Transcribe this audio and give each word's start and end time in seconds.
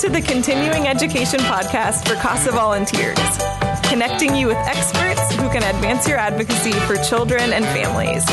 to 0.00 0.08
the 0.08 0.22
Continuing 0.22 0.86
Education 0.86 1.40
Podcast 1.40 2.08
for 2.08 2.14
CASA 2.14 2.52
volunteers, 2.52 3.18
connecting 3.86 4.34
you 4.34 4.46
with 4.46 4.56
experts 4.56 5.20
who 5.34 5.46
can 5.50 5.62
advance 5.74 6.08
your 6.08 6.16
advocacy 6.16 6.72
for 6.72 6.96
children 6.96 7.52
and 7.52 7.66
families. 7.66 8.24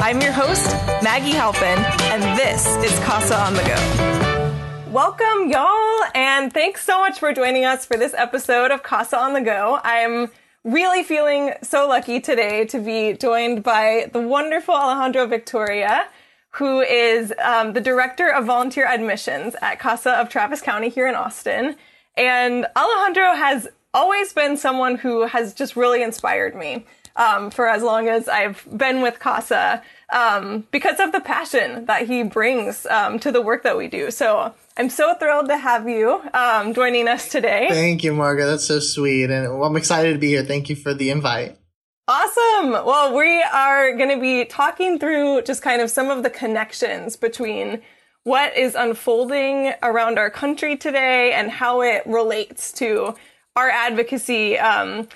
I'm 0.00 0.22
your 0.22 0.32
host, 0.32 0.64
Maggie 1.02 1.32
Halpin, 1.32 1.78
and 2.04 2.38
this 2.38 2.66
is 2.76 2.98
CASA 3.00 3.38
on 3.38 3.52
the 3.52 3.60
Go. 3.64 4.90
Welcome, 4.90 5.50
y'all, 5.50 6.04
and 6.14 6.50
thanks 6.50 6.82
so 6.82 6.98
much 7.00 7.18
for 7.18 7.34
joining 7.34 7.66
us 7.66 7.84
for 7.84 7.98
this 7.98 8.14
episode 8.16 8.70
of 8.70 8.82
CASA 8.82 9.18
on 9.18 9.34
the 9.34 9.42
Go. 9.42 9.80
I'm 9.84 10.30
really 10.64 11.02
feeling 11.02 11.52
so 11.60 11.86
lucky 11.86 12.18
today 12.18 12.64
to 12.64 12.78
be 12.78 13.12
joined 13.12 13.62
by 13.62 14.08
the 14.10 14.20
wonderful 14.20 14.74
Alejandro 14.74 15.26
Victoria 15.26 16.06
who 16.54 16.80
is 16.80 17.32
um, 17.42 17.72
the 17.72 17.80
director 17.80 18.28
of 18.28 18.44
volunteer 18.44 18.86
admissions 18.86 19.56
at 19.60 19.80
CASA 19.80 20.12
of 20.12 20.28
Travis 20.28 20.60
County 20.60 20.88
here 20.88 21.08
in 21.08 21.16
Austin. 21.16 21.76
And 22.16 22.66
Alejandro 22.76 23.34
has 23.34 23.66
always 23.92 24.32
been 24.32 24.56
someone 24.56 24.96
who 24.96 25.26
has 25.26 25.52
just 25.52 25.74
really 25.74 26.02
inspired 26.02 26.54
me 26.54 26.86
um, 27.16 27.50
for 27.50 27.68
as 27.68 27.82
long 27.82 28.08
as 28.08 28.28
I've 28.28 28.64
been 28.76 29.02
with 29.02 29.18
CASA 29.18 29.82
um, 30.12 30.66
because 30.70 31.00
of 31.00 31.10
the 31.10 31.20
passion 31.20 31.86
that 31.86 32.06
he 32.06 32.22
brings 32.22 32.86
um, 32.86 33.18
to 33.20 33.32
the 33.32 33.42
work 33.42 33.64
that 33.64 33.76
we 33.76 33.88
do. 33.88 34.12
So 34.12 34.54
I'm 34.76 34.90
so 34.90 35.14
thrilled 35.14 35.48
to 35.48 35.56
have 35.56 35.88
you 35.88 36.22
um, 36.34 36.72
joining 36.72 37.08
us 37.08 37.28
today. 37.28 37.66
Thank 37.68 38.04
you, 38.04 38.14
Margaret. 38.14 38.46
That's 38.46 38.66
so 38.66 38.78
sweet. 38.78 39.30
And 39.30 39.58
well, 39.58 39.64
I'm 39.64 39.76
excited 39.76 40.12
to 40.12 40.18
be 40.18 40.28
here. 40.28 40.44
Thank 40.44 40.68
you 40.68 40.76
for 40.76 40.94
the 40.94 41.10
invite. 41.10 41.58
Awesome. 42.06 42.72
Well, 42.72 43.16
we 43.16 43.42
are 43.42 43.96
going 43.96 44.10
to 44.10 44.20
be 44.20 44.44
talking 44.44 44.98
through 44.98 45.40
just 45.42 45.62
kind 45.62 45.80
of 45.80 45.90
some 45.90 46.10
of 46.10 46.22
the 46.22 46.28
connections 46.28 47.16
between 47.16 47.80
what 48.24 48.54
is 48.54 48.74
unfolding 48.74 49.72
around 49.82 50.18
our 50.18 50.28
country 50.28 50.76
today 50.76 51.32
and 51.32 51.50
how 51.50 51.80
it 51.80 52.02
relates 52.04 52.72
to 52.72 53.14
our 53.56 53.70
advocacy, 53.70 54.58
um, 54.58 55.08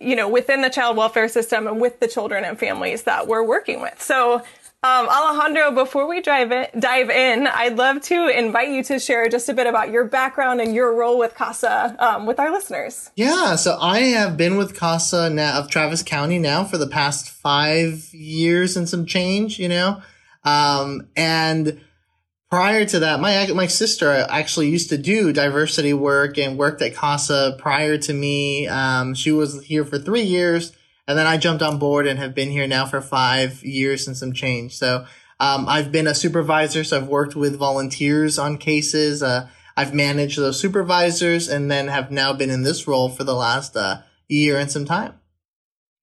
you 0.00 0.14
know, 0.14 0.28
within 0.28 0.60
the 0.60 0.68
child 0.68 0.98
welfare 0.98 1.28
system 1.28 1.66
and 1.66 1.80
with 1.80 1.98
the 1.98 2.08
children 2.08 2.44
and 2.44 2.58
families 2.58 3.04
that 3.04 3.26
we're 3.26 3.42
working 3.42 3.80
with. 3.80 4.02
So 4.02 4.42
um, 4.84 5.08
Alejandro, 5.08 5.72
before 5.72 6.08
we 6.08 6.20
dive 6.20 6.52
in, 6.52 6.66
dive 6.78 7.10
in, 7.10 7.48
I'd 7.48 7.76
love 7.76 8.00
to 8.02 8.28
invite 8.28 8.68
you 8.68 8.84
to 8.84 9.00
share 9.00 9.28
just 9.28 9.48
a 9.48 9.54
bit 9.54 9.66
about 9.66 9.90
your 9.90 10.04
background 10.04 10.60
and 10.60 10.72
your 10.72 10.94
role 10.94 11.18
with 11.18 11.34
CASA 11.34 11.96
um, 11.98 12.26
with 12.26 12.38
our 12.38 12.52
listeners. 12.52 13.10
Yeah, 13.16 13.56
so 13.56 13.76
I 13.80 13.98
have 13.98 14.36
been 14.36 14.56
with 14.56 14.78
CASA 14.78 15.30
now 15.30 15.58
of 15.58 15.68
Travis 15.68 16.04
County 16.04 16.38
now 16.38 16.62
for 16.62 16.78
the 16.78 16.86
past 16.86 17.28
five 17.28 18.08
years 18.14 18.76
and 18.76 18.88
some 18.88 19.04
change, 19.04 19.58
you 19.58 19.68
know, 19.68 20.00
um, 20.44 21.08
and 21.16 21.80
prior 22.48 22.84
to 22.84 23.00
that, 23.00 23.18
my 23.18 23.48
my 23.48 23.66
sister 23.66 24.12
actually 24.12 24.68
used 24.68 24.90
to 24.90 24.98
do 24.98 25.32
diversity 25.32 25.92
work 25.92 26.38
and 26.38 26.56
worked 26.56 26.82
at 26.82 26.94
CASA 26.94 27.56
prior 27.58 27.98
to 27.98 28.12
me. 28.12 28.68
Um, 28.68 29.14
she 29.14 29.32
was 29.32 29.64
here 29.64 29.84
for 29.84 29.98
three 29.98 30.22
years 30.22 30.72
and 31.08 31.18
then 31.18 31.26
I 31.26 31.38
jumped 31.38 31.62
on 31.62 31.78
board 31.78 32.06
and 32.06 32.18
have 32.18 32.34
been 32.34 32.50
here 32.50 32.66
now 32.66 32.84
for 32.84 33.00
five 33.00 33.64
years 33.64 34.06
and 34.06 34.16
some 34.16 34.34
change. 34.34 34.76
So 34.76 35.06
um, 35.40 35.66
I've 35.66 35.90
been 35.90 36.06
a 36.06 36.14
supervisor, 36.14 36.84
so 36.84 36.98
I've 36.98 37.08
worked 37.08 37.34
with 37.34 37.56
volunteers 37.56 38.38
on 38.38 38.58
cases. 38.58 39.22
Uh, 39.22 39.48
I've 39.74 39.94
managed 39.94 40.38
those 40.38 40.60
supervisors 40.60 41.48
and 41.48 41.70
then 41.70 41.88
have 41.88 42.10
now 42.10 42.34
been 42.34 42.50
in 42.50 42.62
this 42.62 42.86
role 42.86 43.08
for 43.08 43.24
the 43.24 43.34
last 43.34 43.74
uh, 43.74 44.02
year 44.28 44.58
and 44.58 44.70
some 44.70 44.84
time. 44.84 45.14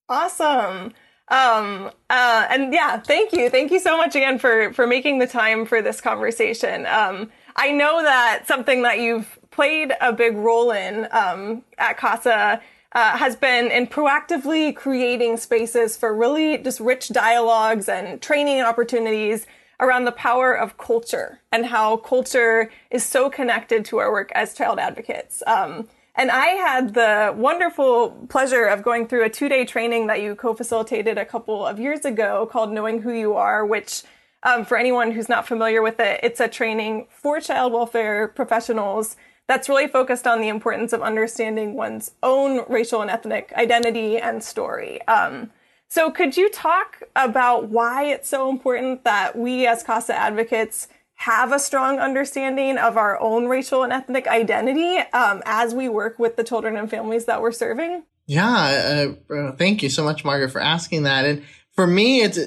Awesome. 0.10 0.94
Um, 1.28 1.92
uh, 2.10 2.48
and 2.50 2.74
yeah, 2.74 2.98
thank 3.00 3.32
you. 3.32 3.50
Thank 3.50 3.72
you 3.72 3.80
so 3.80 3.98
much 3.98 4.16
again 4.16 4.40
for, 4.40 4.74
for 4.74 4.88
making 4.88 5.20
the 5.20 5.28
time 5.28 5.68
for 5.68 5.84
this 5.84 6.02
conversation. 6.02 6.88
Um, 6.88 7.32
I 7.56 7.72
know 7.72 8.02
that 8.02 8.48
something 8.48 8.82
that 8.84 9.00
you've 9.00 9.38
played 9.52 9.94
a 10.02 10.12
big 10.14 10.36
role 10.36 10.72
in, 10.72 11.08
um, 11.12 11.64
at 11.78 11.98
CASA 11.98 12.62
uh, 12.96 13.18
has 13.18 13.36
been 13.36 13.70
in 13.70 13.86
proactively 13.86 14.74
creating 14.74 15.36
spaces 15.36 15.98
for 15.98 16.16
really 16.16 16.58
just 16.58 16.80
rich 16.80 17.10
dialogues 17.10 17.90
and 17.90 18.22
training 18.22 18.62
opportunities 18.62 19.46
around 19.82 20.06
the 20.06 20.14
power 20.14 20.54
of 20.58 20.78
culture 20.78 21.42
and 21.52 21.66
how 21.66 21.98
culture 21.98 22.72
is 22.90 23.04
so 23.04 23.30
connected 23.30 23.84
to 23.84 23.98
our 23.98 24.12
work 24.12 24.32
as 24.34 24.54
child 24.54 24.80
advocates. 24.80 25.44
Um, 25.46 25.90
and 26.16 26.32
I 26.32 26.46
had 26.48 26.94
the 26.94 27.34
wonderful 27.36 28.12
pleasure 28.30 28.64
of 28.64 28.82
going 28.82 29.06
through 29.10 29.26
a 29.26 29.30
two 29.30 29.50
day 29.50 29.66
training 29.66 30.08
that 30.08 30.22
you 30.22 30.34
co 30.34 30.54
facilitated 30.54 31.18
a 31.18 31.26
couple 31.26 31.66
of 31.66 31.78
years 31.78 32.06
ago 32.06 32.48
called 32.50 32.72
Knowing 32.72 33.02
Who 33.02 33.12
You 33.12 33.34
Are, 33.34 33.66
which 33.66 34.04
um, 34.44 34.64
for 34.64 34.78
anyone 34.78 35.12
who's 35.12 35.28
not 35.28 35.46
familiar 35.46 35.82
with 35.82 36.00
it, 36.00 36.22
it's 36.24 36.40
a 36.40 36.48
training 36.48 37.08
for 37.10 37.42
child 37.42 37.74
welfare 37.74 38.30
professionals 38.30 39.18
that's 39.48 39.70
really 39.70 39.88
focused 39.88 40.26
on 40.26 40.42
the 40.42 40.48
importance 40.48 40.94
of 40.94 41.02
understanding 41.02 41.76
one's 41.76 42.12
own 42.24 42.66
racial 42.68 43.02
and 43.02 43.12
ethnic 43.12 43.54
identity 43.56 44.18
and 44.18 44.44
story. 44.44 45.02
Um, 45.08 45.52
so, 45.88 46.10
could 46.12 46.36
you 46.36 46.50
talk 46.50 47.04
about 47.16 47.70
why 47.70 48.06
it's 48.06 48.28
so 48.28 48.50
important 48.50 49.04
that 49.04 49.38
we 49.38 49.68
as 49.68 49.84
CASA 49.84 50.16
advocates 50.16 50.88
have 51.16 51.52
a 51.52 51.60
strong 51.60 52.00
understanding 52.00 52.78
of 52.78 52.98
our 52.98 53.20
own 53.22 53.48
racial 53.48 53.84
and 53.84 53.94
ethnic 53.94 54.28
identity 54.28 54.98
um, 55.14 55.42
as 55.46 55.74
we 55.74 55.88
work 55.88 56.20
with 56.20 56.36
the 56.36 56.44
children 56.44 56.76
and 56.76 56.90
families 56.90 57.26
that 57.26 57.42
we're 57.42 57.52
serving? 57.52 58.04
Yeah, 58.26 59.16
uh, 59.30 59.34
uh 59.34 59.52
thank 59.54 59.84
you 59.84 59.90
so 59.90 60.04
much, 60.04 60.26
Margaret, 60.26 60.52
for 60.52 60.60
asking 60.60 61.04
that. 61.04 61.26
And 61.26 61.44
for 61.74 61.86
me, 61.86 62.22
it's 62.22 62.40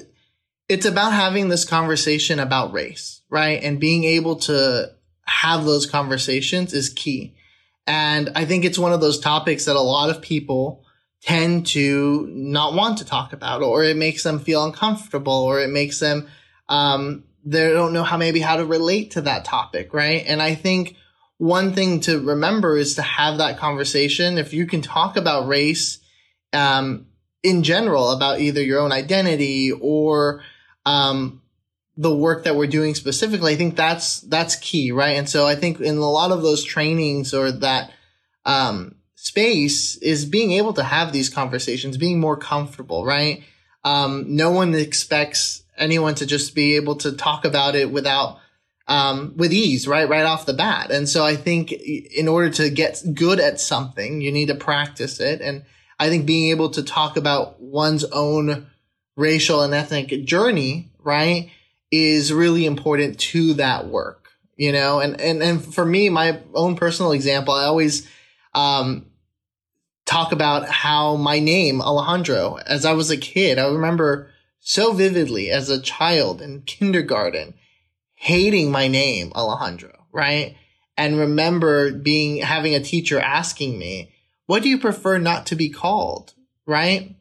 it's 0.69 0.85
about 0.85 1.13
having 1.13 1.49
this 1.49 1.65
conversation 1.65 2.39
about 2.41 2.73
race, 2.73 3.23
right, 3.31 3.63
and 3.63 3.81
being 3.81 4.05
able 4.05 4.37
to 4.37 4.91
have 5.29 5.65
those 5.65 5.87
conversations 5.87 6.73
is 6.73 6.89
key. 6.89 7.35
And 7.87 8.31
I 8.35 8.45
think 8.45 8.65
it's 8.65 8.79
one 8.79 8.93
of 8.93 9.01
those 9.01 9.21
topics 9.21 9.65
that 9.65 9.77
a 9.77 9.81
lot 9.81 10.11
of 10.11 10.21
people 10.21 10.85
tend 11.23 11.67
to 11.69 12.27
not 12.31 12.75
want 12.75 12.99
to 12.99 13.05
talk 13.05 13.33
about, 13.33 13.63
or 13.63 13.85
it 13.85 13.97
makes 13.97 14.23
them 14.23 14.39
feel 14.39 14.65
uncomfortable, 14.65 15.33
or 15.33 15.61
it 15.61 15.71
makes 15.71 15.99
them, 15.99 16.29
um, 16.69 17.25
they 17.45 17.71
don't 17.71 17.93
know 17.93 18.05
how 18.05 18.17
maybe 18.17 18.41
how 18.41 18.57
to 18.57 18.65
relate 18.65 19.13
to 19.13 19.23
that 19.23 19.45
topic, 19.45 19.95
right? 19.95 20.25
And 20.27 20.41
I 20.43 20.55
think 20.55 20.97
one 21.39 21.73
thing 21.73 22.01
to 22.01 22.21
remember 22.21 22.77
is 22.77 22.97
to 22.97 23.03
have 23.03 23.39
that 23.39 23.59
conversation. 23.59 24.39
If 24.39 24.53
you 24.53 24.67
can 24.67 24.83
talk 24.83 25.17
about 25.17 25.49
race, 25.49 25.99
um, 26.53 27.07
in 27.43 27.63
general, 27.63 28.11
about 28.11 28.41
either 28.41 28.63
your 28.63 28.81
own 28.81 28.93
identity 28.93 29.73
or, 29.73 30.43
um, 30.85 31.43
the 31.99 32.15
work 32.15 32.45
that 32.45 32.55
we're 32.55 32.69
doing 32.69 32.95
specifically, 32.95 33.53
I 33.53 33.57
think 33.57 33.77
that's 33.77 34.21
that's 34.21 34.55
key, 34.57 34.93
right? 34.93 35.17
And 35.17 35.29
so 35.29 35.47
I 35.47 35.57
think 35.57 35.81
in 35.81 35.97
a 35.97 36.11
lot 36.11 36.31
of 36.31 36.43
those 36.43 36.63
trainings 36.63 37.35
or 37.35 37.51
that 37.51 37.91
um, 38.45 38.95
space 39.17 39.97
is 39.97 40.25
being 40.25 40.53
able 40.53 40.73
to 40.75 40.85
have 40.85 41.13
these 41.13 41.29
conversations, 41.29 41.97
being 41.97 42.21
more 42.21 42.37
comfortable, 42.37 43.05
right? 43.05 43.43
Um, 43.83 44.37
no 44.37 44.53
one 44.53 44.75
expects 44.75 45.65
anyone 45.77 46.15
to 46.17 46.27
just 46.27 46.55
be 46.55 46.77
able 46.77 46.97
to 46.97 47.13
talk 47.13 47.45
about 47.45 47.75
it 47.75 47.91
without 47.91 48.39
um, 48.87 49.35
with 49.37 49.53
ease, 49.53 49.89
right, 49.89 50.09
right 50.09 50.25
off 50.25 50.47
the 50.47 50.55
bat. 50.55 50.93
And 50.93 51.09
so 51.09 51.25
I 51.25 51.35
think 51.35 51.73
in 51.73 52.29
order 52.29 52.51
to 52.51 52.71
get 52.71 53.03
good 53.13 53.41
at 53.41 53.61
something, 53.61 54.21
you 54.21 54.31
need 54.31 54.49
to 54.49 54.55
practice 54.55 55.19
it. 55.19 55.41
And 55.41 55.65
I 55.99 56.09
think 56.09 56.27
being 56.27 56.51
able 56.51 56.71
to 56.71 56.83
talk 56.83 57.17
about 57.17 57.61
one's 57.61 58.05
own 58.05 58.69
racial 59.17 59.63
and 59.63 59.75
ethnic 59.75 60.25
journey, 60.25 60.91
right, 61.01 61.51
is 61.91 62.33
really 62.33 62.67
important 62.67 63.19
to 63.19 63.55
that 63.55 63.89
work, 63.89 64.31
you 64.57 64.73
know? 64.73 65.01
And, 65.01 65.21
and, 65.21 65.43
and 65.43 65.63
for 65.75 65.85
me, 65.85 66.09
my 66.09 66.41
own 66.55 66.77
personal 66.77 67.13
example, 67.13 67.55
I 67.55 67.65
always, 67.65 68.09
um, 68.55 69.07
talk 70.09 70.33
about 70.33 70.67
how 70.69 71.17
my 71.17 71.39
name, 71.39 71.83
Alejandro, 71.83 72.57
as 72.67 72.87
I 72.87 72.95
was 72.95 73.11
a 73.11 73.17
kid, 73.17 73.59
I 73.59 73.69
remember 73.69 74.31
so 74.59 74.93
vividly 74.93 75.51
as 75.51 75.69
a 75.69 75.81
child 75.81 76.41
in 76.41 76.63
kindergarten, 76.63 77.55
hating 78.15 78.71
my 78.71 78.89
name, 78.89 79.33
Alejandro, 79.35 80.07
right? 80.11 80.57
And 80.97 81.19
remember 81.19 81.93
being, 81.93 82.39
having 82.39 82.75
a 82.75 82.81
teacher 82.81 83.21
asking 83.21 83.79
me, 83.79 84.11
what 84.47 84.63
do 84.63 84.71
you 84.71 84.79
prefer 84.79 85.19
not 85.19 85.47
to 85.47 85.57
be 85.57 85.69
called? 85.69 86.33
Right? 86.67 87.17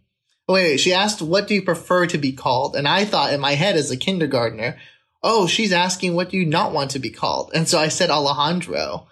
Wait, 0.47 0.77
she 0.77 0.93
asked, 0.93 1.21
what 1.21 1.47
do 1.47 1.53
you 1.53 1.61
prefer 1.61 2.07
to 2.07 2.17
be 2.17 2.31
called? 2.31 2.75
And 2.75 2.87
I 2.87 3.05
thought 3.05 3.33
in 3.33 3.39
my 3.39 3.53
head 3.53 3.75
as 3.75 3.91
a 3.91 3.97
kindergartner, 3.97 4.77
oh, 5.21 5.47
she's 5.47 5.73
asking, 5.73 6.13
what 6.13 6.29
do 6.29 6.37
you 6.37 6.45
not 6.45 6.71
want 6.71 6.91
to 6.91 6.99
be 6.99 7.09
called? 7.09 7.51
And 7.53 7.67
so 7.67 7.79
I 7.79 7.89
said 7.89 8.09
Alejandro. 8.09 9.07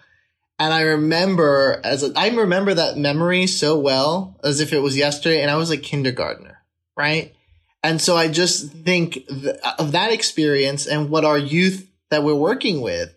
And 0.58 0.72
I 0.72 0.82
remember 0.82 1.80
as 1.84 2.02
a, 2.02 2.12
I 2.16 2.28
remember 2.28 2.72
that 2.72 2.96
memory 2.96 3.46
so 3.46 3.78
well 3.78 4.38
as 4.42 4.60
if 4.60 4.72
it 4.72 4.80
was 4.80 4.96
yesterday 4.96 5.42
and 5.42 5.50
I 5.50 5.56
was 5.56 5.70
a 5.70 5.76
kindergartner, 5.76 6.62
right? 6.96 7.34
And 7.82 8.00
so 8.00 8.16
I 8.16 8.28
just 8.28 8.72
think 8.72 9.26
th- 9.28 9.56
of 9.78 9.92
that 9.92 10.12
experience 10.12 10.86
and 10.86 11.10
what 11.10 11.26
our 11.26 11.36
youth 11.36 11.86
that 12.10 12.22
we're 12.22 12.34
working 12.34 12.80
with 12.80 13.14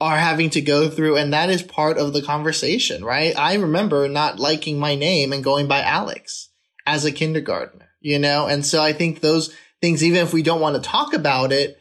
are 0.00 0.16
having 0.16 0.48
to 0.50 0.62
go 0.62 0.88
through. 0.88 1.18
And 1.18 1.34
that 1.34 1.50
is 1.50 1.62
part 1.62 1.98
of 1.98 2.14
the 2.14 2.22
conversation, 2.22 3.04
right? 3.04 3.38
I 3.38 3.56
remember 3.56 4.08
not 4.08 4.38
liking 4.38 4.78
my 4.78 4.94
name 4.94 5.34
and 5.34 5.44
going 5.44 5.68
by 5.68 5.82
Alex 5.82 6.49
as 6.90 7.04
a 7.04 7.12
kindergartner, 7.12 7.88
you 8.00 8.18
know? 8.18 8.46
And 8.46 8.66
so 8.66 8.82
I 8.82 8.92
think 8.92 9.20
those 9.20 9.54
things, 9.80 10.02
even 10.02 10.22
if 10.22 10.32
we 10.32 10.42
don't 10.42 10.60
want 10.60 10.74
to 10.74 10.82
talk 10.82 11.14
about 11.14 11.52
it, 11.52 11.78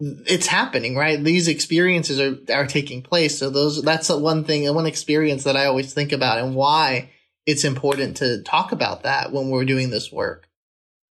it's 0.00 0.46
happening, 0.46 0.96
right? 0.96 1.22
These 1.22 1.46
experiences 1.46 2.18
are, 2.18 2.38
are 2.54 2.66
taking 2.66 3.02
place. 3.02 3.38
So 3.38 3.50
those, 3.50 3.82
that's 3.82 4.08
the 4.08 4.18
one 4.18 4.44
thing, 4.44 4.72
one 4.74 4.86
experience 4.86 5.44
that 5.44 5.56
I 5.56 5.66
always 5.66 5.92
think 5.92 6.12
about 6.12 6.38
and 6.38 6.54
why 6.54 7.10
it's 7.44 7.64
important 7.64 8.16
to 8.18 8.42
talk 8.42 8.72
about 8.72 9.02
that 9.02 9.30
when 9.30 9.50
we're 9.50 9.64
doing 9.66 9.90
this 9.90 10.10
work. 10.10 10.48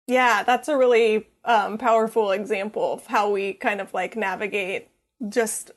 Yeah, 0.07 0.43
that's 0.43 0.69
a 0.69 0.77
really 0.77 1.27
um, 1.45 1.79
powerful 1.79 2.33
example 2.33 2.95
of 2.95 3.07
how 3.07 3.31
we 3.31 3.55
kind 3.55 3.81
of 3.81 3.95
like 3.95 4.17
navigate 4.17 4.89
just 5.29 5.71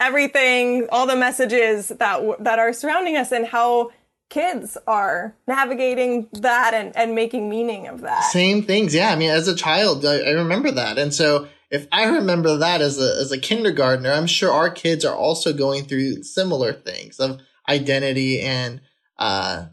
everything, 0.00 0.88
all 0.90 1.06
the 1.06 1.16
messages 1.16 1.88
that 1.88 2.36
that 2.40 2.58
are 2.58 2.72
surrounding 2.72 3.16
us, 3.16 3.32
and 3.32 3.46
how 3.46 3.90
kids 4.30 4.78
are 4.86 5.36
navigating 5.46 6.28
that 6.32 6.72
and, 6.72 6.96
and 6.96 7.14
making 7.14 7.50
meaning 7.50 7.86
of 7.86 8.00
that. 8.00 8.24
Same 8.24 8.62
things, 8.62 8.94
yeah. 8.94 9.10
I 9.10 9.16
mean, 9.16 9.30
as 9.30 9.48
a 9.48 9.54
child, 9.54 10.06
I, 10.06 10.20
I 10.20 10.30
remember 10.30 10.70
that, 10.70 10.96
and 10.96 11.12
so 11.12 11.48
if 11.70 11.86
I 11.92 12.04
remember 12.06 12.56
that 12.56 12.80
as 12.80 12.98
a 12.98 13.20
as 13.20 13.30
a 13.30 13.38
kindergartner, 13.38 14.10
I'm 14.12 14.26
sure 14.26 14.50
our 14.50 14.70
kids 14.70 15.04
are 15.04 15.14
also 15.14 15.52
going 15.52 15.84
through 15.84 16.22
similar 16.22 16.72
things 16.72 17.20
of 17.20 17.40
identity 17.68 18.40
and 18.40 18.80
uh, 19.18 19.66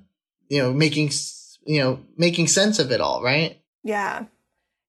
you 0.50 0.62
know, 0.62 0.74
making 0.74 1.12
you 1.65 1.80
know 1.80 2.00
making 2.18 2.48
sense 2.48 2.80
of 2.80 2.92
it 2.92 3.01
all, 3.01 3.24
right? 3.24 3.59
Yeah, 3.83 4.25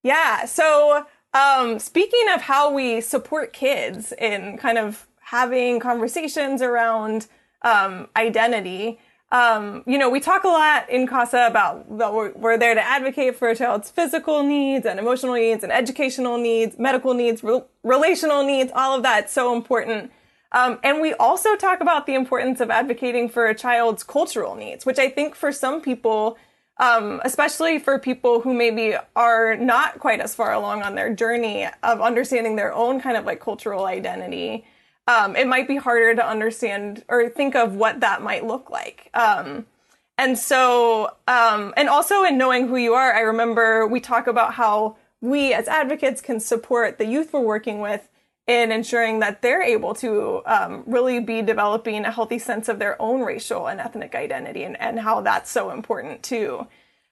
yeah. 0.02 0.44
So, 0.44 1.06
um, 1.32 1.78
speaking 1.78 2.26
of 2.34 2.42
how 2.42 2.72
we 2.72 3.00
support 3.00 3.52
kids 3.52 4.12
in 4.12 4.58
kind 4.58 4.78
of 4.78 5.06
having 5.20 5.80
conversations 5.80 6.62
around 6.62 7.26
um, 7.62 8.08
identity. 8.16 8.98
Um, 9.30 9.82
you 9.86 9.98
know, 9.98 10.08
we 10.08 10.20
talk 10.20 10.44
a 10.44 10.48
lot 10.48 10.88
in 10.88 11.06
CASA 11.06 11.48
about 11.48 11.98
that 11.98 12.14
we're, 12.14 12.32
we're, 12.32 12.56
there 12.56 12.74
to 12.74 12.80
advocate 12.80 13.36
for 13.36 13.48
a 13.48 13.54
child's 13.54 13.90
physical 13.90 14.42
needs 14.42 14.86
and 14.86 14.98
emotional 14.98 15.34
needs 15.34 15.62
and 15.62 15.70
educational 15.70 16.38
needs, 16.38 16.78
medical 16.78 17.12
needs, 17.12 17.44
re- 17.44 17.60
relational 17.82 18.42
needs, 18.42 18.72
all 18.74 18.96
of 18.96 19.02
that. 19.02 19.30
so 19.30 19.54
important. 19.54 20.10
Um, 20.52 20.78
and 20.82 21.02
we 21.02 21.12
also 21.14 21.56
talk 21.56 21.82
about 21.82 22.06
the 22.06 22.14
importance 22.14 22.60
of 22.60 22.70
advocating 22.70 23.28
for 23.28 23.46
a 23.46 23.54
child's 23.54 24.02
cultural 24.02 24.54
needs, 24.54 24.86
which 24.86 24.98
I 24.98 25.10
think 25.10 25.34
for 25.34 25.52
some 25.52 25.82
people, 25.82 26.38
um, 26.78 27.20
especially 27.22 27.78
for 27.78 27.98
people 27.98 28.40
who 28.40 28.54
maybe 28.54 28.94
are 29.14 29.56
not 29.56 29.98
quite 29.98 30.20
as 30.20 30.34
far 30.34 30.54
along 30.54 30.82
on 30.82 30.94
their 30.94 31.14
journey 31.14 31.66
of 31.82 32.00
understanding 32.00 32.56
their 32.56 32.72
own 32.72 32.98
kind 32.98 33.18
of 33.18 33.26
like 33.26 33.40
cultural 33.40 33.84
identity, 33.84 34.64
um, 35.08 35.34
it 35.36 35.48
might 35.48 35.66
be 35.66 35.76
harder 35.76 36.14
to 36.14 36.24
understand 36.24 37.02
or 37.08 37.30
think 37.30 37.56
of 37.56 37.74
what 37.74 38.00
that 38.00 38.22
might 38.22 38.46
look 38.46 38.68
like. 38.68 39.08
Um, 39.14 39.66
and 40.18 40.38
so, 40.38 41.10
um, 41.26 41.72
and 41.76 41.88
also 41.88 42.24
in 42.24 42.36
knowing 42.36 42.68
who 42.68 42.76
you 42.76 42.92
are, 42.92 43.14
I 43.14 43.20
remember 43.20 43.86
we 43.86 44.00
talk 44.00 44.26
about 44.26 44.54
how 44.54 44.96
we 45.22 45.54
as 45.54 45.66
advocates 45.66 46.20
can 46.20 46.40
support 46.40 46.98
the 46.98 47.06
youth 47.06 47.32
we're 47.32 47.40
working 47.40 47.80
with 47.80 48.08
in 48.46 48.70
ensuring 48.70 49.20
that 49.20 49.40
they're 49.40 49.62
able 49.62 49.94
to 49.94 50.42
um, 50.44 50.84
really 50.86 51.20
be 51.20 51.40
developing 51.40 52.04
a 52.04 52.10
healthy 52.10 52.38
sense 52.38 52.68
of 52.68 52.78
their 52.78 53.00
own 53.00 53.22
racial 53.22 53.66
and 53.66 53.80
ethnic 53.80 54.14
identity 54.14 54.62
and, 54.62 54.78
and 54.80 55.00
how 55.00 55.22
that's 55.22 55.50
so 55.50 55.70
important 55.70 56.22
too. 56.22 56.66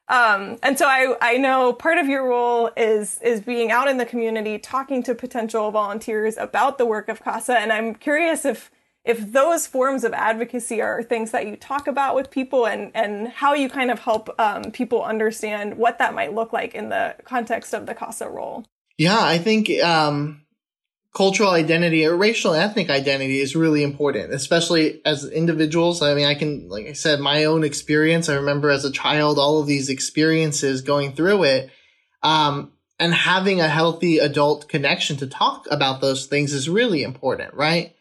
Um, 0.08 0.58
and 0.62 0.78
so 0.78 0.86
I, 0.86 1.16
I 1.20 1.36
know 1.36 1.72
part 1.72 1.98
of 1.98 2.06
your 2.06 2.28
role 2.28 2.70
is 2.76 3.18
is 3.22 3.40
being 3.40 3.72
out 3.72 3.88
in 3.88 3.96
the 3.96 4.06
community 4.06 4.58
talking 4.58 5.02
to 5.04 5.14
potential 5.14 5.70
volunteers 5.70 6.36
about 6.36 6.78
the 6.78 6.86
work 6.86 7.08
of 7.08 7.22
CASA. 7.22 7.58
And 7.58 7.72
I'm 7.72 7.94
curious 7.94 8.44
if 8.44 8.70
if 9.04 9.32
those 9.32 9.66
forms 9.66 10.04
of 10.04 10.12
advocacy 10.12 10.80
are 10.82 11.02
things 11.02 11.30
that 11.30 11.46
you 11.46 11.56
talk 11.56 11.86
about 11.86 12.16
with 12.16 12.30
people 12.30 12.66
and, 12.66 12.90
and 12.94 13.28
how 13.28 13.54
you 13.54 13.68
kind 13.68 13.90
of 13.90 14.00
help 14.00 14.28
um, 14.40 14.72
people 14.72 15.02
understand 15.02 15.76
what 15.76 15.98
that 15.98 16.12
might 16.12 16.34
look 16.34 16.52
like 16.52 16.74
in 16.74 16.88
the 16.88 17.14
context 17.24 17.72
of 17.72 17.86
the 17.86 17.94
CASA 17.94 18.28
role. 18.28 18.66
Yeah, 18.98 19.18
I 19.20 19.38
think 19.38 19.70
um, 19.82 20.42
cultural 21.16 21.52
identity 21.52 22.04
or 22.04 22.14
racial 22.14 22.52
and 22.52 22.62
ethnic 22.62 22.90
identity 22.90 23.40
is 23.40 23.56
really 23.56 23.82
important, 23.82 24.34
especially 24.34 25.00
as 25.06 25.24
individuals. 25.24 26.02
I 26.02 26.12
mean, 26.12 26.26
I 26.26 26.34
can, 26.34 26.68
like 26.68 26.84
I 26.84 26.92
said, 26.92 27.20
my 27.20 27.44
own 27.44 27.64
experience. 27.64 28.28
I 28.28 28.34
remember 28.34 28.68
as 28.68 28.84
a 28.84 28.92
child, 28.92 29.38
all 29.38 29.58
of 29.58 29.66
these 29.66 29.88
experiences 29.88 30.82
going 30.82 31.14
through 31.14 31.44
it. 31.44 31.70
Um, 32.22 32.72
and 32.98 33.14
having 33.14 33.62
a 33.62 33.68
healthy 33.68 34.18
adult 34.18 34.68
connection 34.68 35.16
to 35.16 35.26
talk 35.26 35.66
about 35.70 36.02
those 36.02 36.26
things 36.26 36.52
is 36.52 36.68
really 36.68 37.02
important, 37.02 37.54
right? 37.54 37.96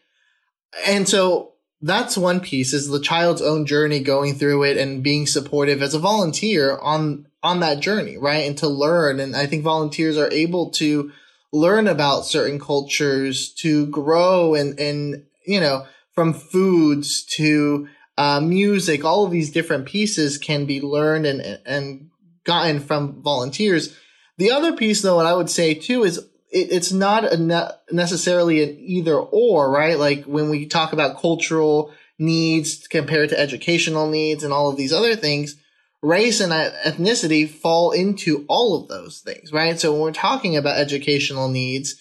And 0.86 1.08
so 1.08 1.54
that's 1.80 2.18
one 2.18 2.40
piece 2.40 2.74
is 2.74 2.88
the 2.88 3.00
child's 3.00 3.40
own 3.40 3.64
journey 3.64 4.00
going 4.00 4.34
through 4.34 4.64
it 4.64 4.76
and 4.76 5.02
being 5.02 5.26
supportive 5.26 5.80
as 5.80 5.94
a 5.94 5.98
volunteer 5.98 6.76
on, 6.76 7.28
on 7.42 7.60
that 7.60 7.80
journey, 7.80 8.18
right? 8.18 8.46
And 8.46 8.58
to 8.58 8.68
learn. 8.68 9.20
And 9.20 9.34
I 9.34 9.46
think 9.46 9.64
volunteers 9.64 10.18
are 10.18 10.30
able 10.30 10.68
to 10.72 11.12
learn 11.56 11.86
about 11.88 12.26
certain 12.26 12.58
cultures, 12.58 13.52
to 13.54 13.86
grow 13.86 14.54
and, 14.54 14.78
and, 14.78 15.24
you 15.46 15.60
know, 15.60 15.86
from 16.12 16.32
foods 16.32 17.24
to 17.24 17.88
uh, 18.18 18.40
music, 18.40 19.04
all 19.04 19.24
of 19.24 19.30
these 19.30 19.50
different 19.50 19.86
pieces 19.86 20.38
can 20.38 20.66
be 20.66 20.80
learned 20.80 21.26
and, 21.26 21.60
and 21.66 22.10
gotten 22.44 22.80
from 22.80 23.22
volunteers. 23.22 23.96
The 24.38 24.50
other 24.50 24.76
piece, 24.76 25.02
though, 25.02 25.16
what 25.16 25.26
I 25.26 25.34
would 25.34 25.50
say 25.50 25.74
too 25.74 26.04
is 26.04 26.18
it, 26.50 26.72
it's 26.72 26.92
not 26.92 27.38
ne- 27.38 27.70
necessarily 27.90 28.62
an 28.62 28.78
either 28.78 29.16
or, 29.16 29.70
right? 29.70 29.98
Like 29.98 30.24
when 30.24 30.48
we 30.50 30.66
talk 30.66 30.92
about 30.92 31.20
cultural 31.20 31.92
needs 32.18 32.86
compared 32.88 33.28
to 33.30 33.38
educational 33.38 34.08
needs 34.08 34.42
and 34.42 34.52
all 34.52 34.70
of 34.70 34.76
these 34.76 34.92
other 34.92 35.16
things, 35.16 35.56
race 36.02 36.40
and 36.40 36.52
ethnicity 36.52 37.48
fall 37.48 37.90
into 37.90 38.44
all 38.48 38.80
of 38.80 38.88
those 38.88 39.20
things, 39.20 39.52
right? 39.52 39.78
So 39.78 39.92
when 39.92 40.00
we're 40.02 40.12
talking 40.12 40.56
about 40.56 40.78
educational 40.78 41.48
needs, 41.48 42.00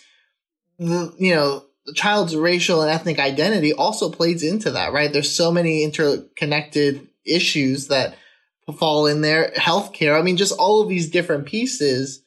the, 0.77 1.13
you 1.18 1.33
know, 1.33 1.65
the 1.86 1.94
child's 1.94 2.36
racial 2.36 2.81
and 2.81 2.92
ethnic 2.92 3.19
identity 3.19 3.74
also 3.74 4.09
plays 4.09 4.44
into 4.44 4.71
that, 4.71 4.92
right? 4.92 5.12
There's 5.12 5.31
so 5.31 5.51
many 5.51 5.83
interconnected 5.83 7.07
issues 7.25 7.88
that 7.88 8.15
fall 8.77 9.06
in 9.07 9.21
there. 9.21 9.51
Healthcare. 9.56 10.19
I 10.19 10.24
mean, 10.24 10.38
just 10.38 10.57
all 10.57 10.81
of 10.81 10.89
these 10.89 11.09
different 11.09 11.45
pieces 11.45 12.24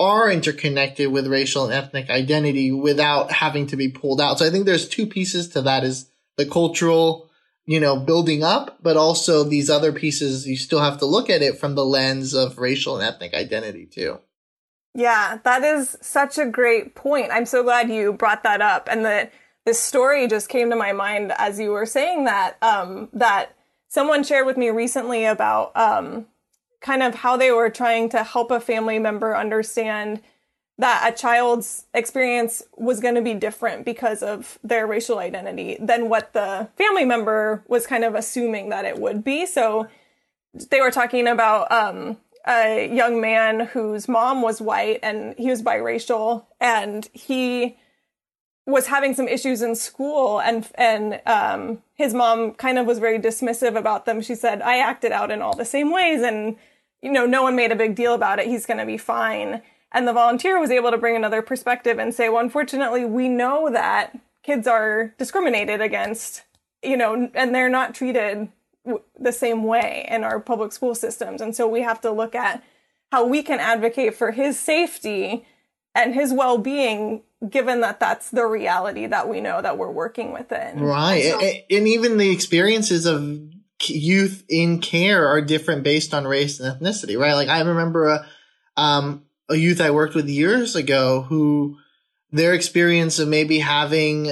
are 0.00 0.30
interconnected 0.30 1.10
with 1.10 1.26
racial 1.26 1.64
and 1.64 1.72
ethnic 1.72 2.10
identity 2.10 2.70
without 2.70 3.32
having 3.32 3.66
to 3.68 3.76
be 3.76 3.88
pulled 3.88 4.20
out. 4.20 4.38
So 4.38 4.46
I 4.46 4.50
think 4.50 4.64
there's 4.66 4.88
two 4.88 5.06
pieces 5.06 5.48
to 5.50 5.62
that 5.62 5.84
is 5.84 6.10
the 6.36 6.46
cultural 6.46 7.27
you 7.68 7.78
know, 7.78 7.98
building 7.98 8.42
up, 8.42 8.78
but 8.82 8.96
also 8.96 9.44
these 9.44 9.68
other 9.68 9.92
pieces, 9.92 10.46
you 10.46 10.56
still 10.56 10.80
have 10.80 10.96
to 10.96 11.04
look 11.04 11.28
at 11.28 11.42
it 11.42 11.58
from 11.58 11.74
the 11.74 11.84
lens 11.84 12.32
of 12.32 12.56
racial 12.56 12.96
and 12.96 13.04
ethnic 13.04 13.34
identity 13.34 13.84
too. 13.84 14.18
Yeah, 14.94 15.36
that 15.44 15.62
is 15.62 15.98
such 16.00 16.38
a 16.38 16.46
great 16.46 16.94
point. 16.94 17.28
I'm 17.30 17.44
so 17.44 17.62
glad 17.62 17.90
you 17.90 18.14
brought 18.14 18.42
that 18.44 18.62
up. 18.62 18.88
And 18.90 19.04
that 19.04 19.34
this 19.66 19.78
story 19.78 20.26
just 20.28 20.48
came 20.48 20.70
to 20.70 20.76
my 20.76 20.92
mind 20.92 21.30
as 21.36 21.60
you 21.60 21.72
were 21.72 21.84
saying 21.84 22.24
that, 22.24 22.56
um, 22.62 23.10
that 23.12 23.54
someone 23.88 24.24
shared 24.24 24.46
with 24.46 24.56
me 24.56 24.70
recently 24.70 25.26
about, 25.26 25.76
um, 25.76 26.24
kind 26.80 27.02
of 27.02 27.16
how 27.16 27.36
they 27.36 27.50
were 27.50 27.68
trying 27.68 28.08
to 28.08 28.24
help 28.24 28.50
a 28.50 28.60
family 28.60 28.98
member 28.98 29.36
understand 29.36 30.22
that 30.78 31.12
a 31.12 31.16
child's 31.16 31.86
experience 31.92 32.62
was 32.76 33.00
going 33.00 33.16
to 33.16 33.22
be 33.22 33.34
different 33.34 33.84
because 33.84 34.22
of 34.22 34.58
their 34.62 34.86
racial 34.86 35.18
identity 35.18 35.76
than 35.80 36.08
what 36.08 36.32
the 36.32 36.68
family 36.76 37.04
member 37.04 37.64
was 37.66 37.86
kind 37.86 38.04
of 38.04 38.14
assuming 38.14 38.68
that 38.68 38.84
it 38.84 38.98
would 38.98 39.24
be. 39.24 39.44
So 39.44 39.88
they 40.70 40.80
were 40.80 40.92
talking 40.92 41.26
about 41.26 41.70
um, 41.72 42.16
a 42.46 42.94
young 42.94 43.20
man 43.20 43.66
whose 43.66 44.06
mom 44.08 44.40
was 44.40 44.60
white 44.60 45.00
and 45.02 45.34
he 45.36 45.50
was 45.50 45.62
biracial, 45.62 46.46
and 46.60 47.08
he 47.12 47.76
was 48.64 48.86
having 48.86 49.14
some 49.14 49.26
issues 49.26 49.62
in 49.62 49.74
school 49.74 50.40
and 50.40 50.68
and 50.74 51.20
um, 51.26 51.82
his 51.94 52.12
mom 52.14 52.52
kind 52.52 52.78
of 52.78 52.86
was 52.86 52.98
very 52.98 53.18
dismissive 53.18 53.76
about 53.76 54.06
them. 54.06 54.20
She 54.20 54.36
said, 54.36 54.62
"I 54.62 54.78
acted 54.78 55.10
out 55.10 55.32
in 55.32 55.42
all 55.42 55.56
the 55.56 55.64
same 55.64 55.90
ways 55.92 56.22
and 56.22 56.56
you 57.02 57.12
know, 57.12 57.26
no 57.26 57.42
one 57.44 57.54
made 57.56 57.72
a 57.72 57.76
big 57.76 57.94
deal 57.94 58.12
about 58.14 58.38
it. 58.40 58.46
He's 58.46 58.66
going 58.66 58.78
to 58.78 58.86
be 58.86 58.98
fine." 58.98 59.62
And 59.92 60.06
the 60.06 60.12
volunteer 60.12 60.60
was 60.60 60.70
able 60.70 60.90
to 60.90 60.98
bring 60.98 61.16
another 61.16 61.42
perspective 61.42 61.98
and 61.98 62.14
say, 62.14 62.28
well, 62.28 62.42
unfortunately, 62.42 63.04
we 63.04 63.28
know 63.28 63.70
that 63.70 64.18
kids 64.42 64.66
are 64.66 65.14
discriminated 65.18 65.80
against, 65.80 66.42
you 66.82 66.96
know, 66.96 67.30
and 67.34 67.54
they're 67.54 67.70
not 67.70 67.94
treated 67.94 68.48
w- 68.84 69.02
the 69.18 69.32
same 69.32 69.64
way 69.64 70.06
in 70.10 70.24
our 70.24 70.40
public 70.40 70.72
school 70.72 70.94
systems. 70.94 71.40
And 71.40 71.56
so 71.56 71.66
we 71.66 71.80
have 71.82 72.00
to 72.02 72.10
look 72.10 72.34
at 72.34 72.62
how 73.10 73.26
we 73.26 73.42
can 73.42 73.60
advocate 73.60 74.14
for 74.14 74.32
his 74.32 74.58
safety 74.58 75.46
and 75.94 76.14
his 76.14 76.32
well-being 76.32 77.22
given 77.48 77.80
that 77.80 78.00
that's 78.00 78.30
the 78.30 78.46
reality 78.46 79.06
that 79.06 79.28
we 79.28 79.40
know 79.40 79.62
that 79.62 79.78
we're 79.78 79.90
working 79.90 80.32
within. 80.32 80.80
Right. 80.80 81.22
So, 81.24 81.40
and, 81.40 81.62
and 81.70 81.88
even 81.88 82.18
the 82.18 82.30
experiences 82.30 83.06
of 83.06 83.40
youth 83.86 84.44
in 84.48 84.80
care 84.80 85.26
are 85.28 85.40
different 85.40 85.84
based 85.84 86.12
on 86.12 86.26
race 86.26 86.58
and 86.58 86.80
ethnicity 86.80 87.18
right? 87.18 87.34
Like 87.34 87.48
i 87.48 87.60
remember 87.60 88.08
a 88.08 88.26
um 88.76 89.24
a 89.48 89.56
youth 89.56 89.80
I 89.80 89.90
worked 89.90 90.14
with 90.14 90.28
years 90.28 90.76
ago 90.76 91.22
who 91.22 91.78
their 92.30 92.54
experience 92.54 93.18
of 93.18 93.28
maybe 93.28 93.58
having 93.58 94.30